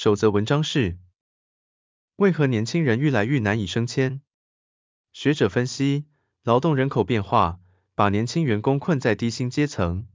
[0.00, 0.96] 首则文章是：
[2.14, 4.20] 为何年轻人愈来愈难以升迁？
[5.12, 6.04] 学者分析，
[6.44, 7.58] 劳动人口变化
[7.96, 10.06] 把年轻员工困在低薪阶层。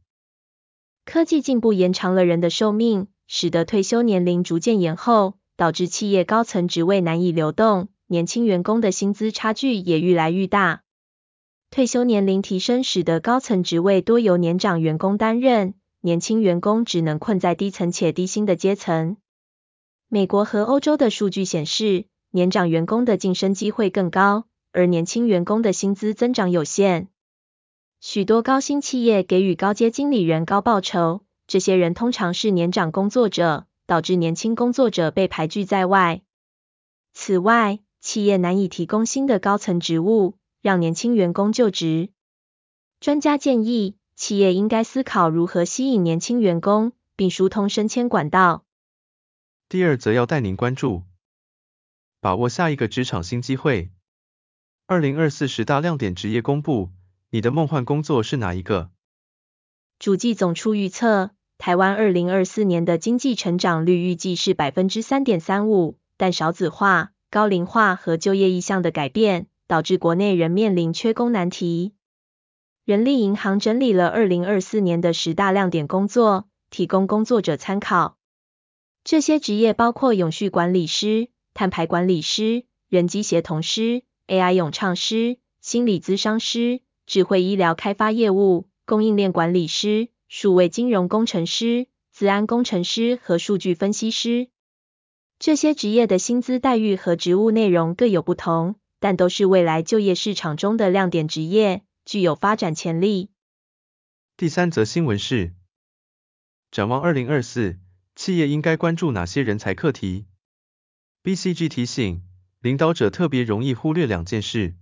[1.04, 10.84] 科技进步延长了人的寿命，使得退休年龄逐渐延后，导致企业高层职位难以流动，年轻员工的薪资差距也愈来愈大。
[11.72, 19.18] 退休年龄提升，使得高层职位多由年长员工担任，年轻员工只能困在低层且低薪的阶层。
[20.14, 27.08] 美国和欧洲的数据显示，年长员工的晋升机会更高，而年轻员工的薪资增长有限。
[28.00, 36.22] 许多高新企业给予高阶经理人高报酬，这些人通常是年长工作者，导致年轻工作者被排拒在外。
[37.16, 40.36] 此外，企业难以提供新的高层职务。
[40.62, 42.10] 让年轻员工就职。
[43.00, 48.64] 专家建议，企业应该思考如何吸引年轻员工，并疏通升迁管道。
[49.74, 51.02] 第二则要带您关注，
[52.22, 53.90] 把握下一个职场新机会。
[54.86, 56.92] 二零二四十大亮点职业公布，
[57.32, 58.92] 你的梦幻工作是哪一个？
[59.98, 69.48] 主计总处预测，台湾二零二四年的经济成长率预计是百分之三点三五，但少子化、高龄化和就业意向的改变。
[69.66, 71.96] 导致国内仍面临缺工难题。
[72.86, 78.20] 人力银行整理了二零二四年的十大亮点工作，提供工作者参考。
[79.04, 94.50] 这些职业包括永续管理师、碳排管理师、人机协同师、AI 咏唱师、心理咨商师、智慧医疗开发业务、供应链管理师、数位金融工程师、资安工程师和数据分析师。
[95.40, 98.76] 这些职业的薪资待遇和职务内容各有不同。
[99.04, 103.32] 但都是未来就业市场中的亮点职业，具有发展潜力。
[104.38, 105.52] 第三则新闻是，
[106.72, 107.78] 展望二零二四，
[108.16, 110.26] 企业应该关注哪些人才课题
[111.24, 112.22] ？BCG 提醒，
[112.62, 114.76] 领导者特别容易忽略两件事。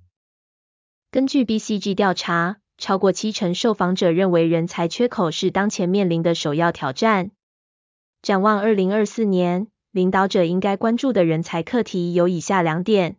[1.11, 7.31] 根据 BCG 调查，超过七成受访者认为人才缺口是当前面临的首要挑战。
[8.21, 13.15] 展望二零二四年，领导者应该关注的人才课题有以下两点。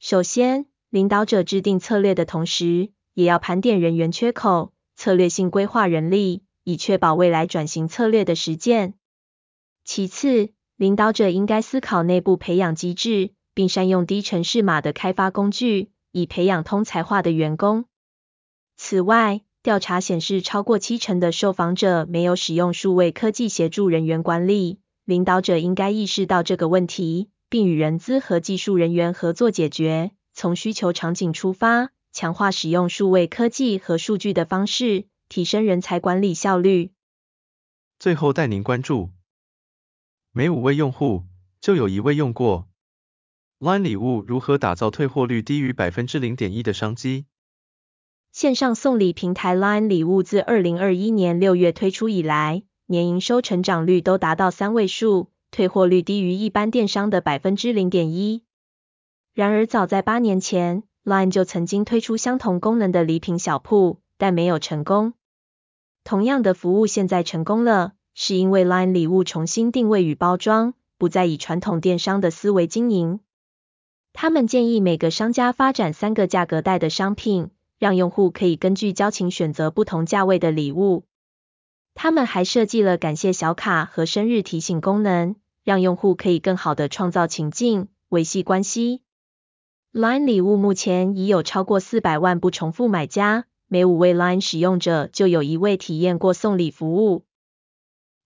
[0.00, 8.94] 首先，领导者制定策略的同时，也要盘点人员缺口，策略性规划人力，以确保未来转型策略的实践。
[9.84, 17.84] 其次，领导者应该思考内部培养机制，并善用低程式码的开发工具，以培养通才化的员工。
[18.76, 27.28] 此外，调查显示，超过七成的受访者没有使用数位科技协助人员管理，领导者应该意识到这个问题。
[27.48, 36.92] 并与人资和技术人员合作解决，从需求场景出发，强化使用数位科技和数据的方式，提升人才管理效率。
[37.98, 39.10] 最后带您关注，
[40.34, 41.24] 每五位用户
[41.60, 42.66] 就有一位用过
[43.60, 47.26] LINE 礼物，如何打造退货率低于百分之零点一的商机？
[48.32, 55.30] 线上送礼平台 LINE 礼物自二零二一年六月推出以来，年营收成长率都达到三位数。
[55.50, 58.42] 退货率低于一般电商的百分之零点一。
[59.34, 65.12] 然而，早在八年前，LINE 就曾经推出相同功能的礼品小铺，但没有成功。
[66.04, 73.20] 同样的服务现在成功了，是因为 LINE 礼物重新定位与包装，不再以传统电商的思维经营。
[74.12, 81.04] 他们建议每个商家发展三个价格带的商品，让用户可以根据交情选择不同价位的礼物。
[81.94, 85.36] 他们还设计了感谢小卡和生日提醒功能。
[85.64, 89.02] 让用户可以更好地创造情境，维系关系。
[89.92, 97.22] LINE 礼物目前已有超过四百万不重复买家，每五位 LINE 使用者就有一位体验过送礼服务。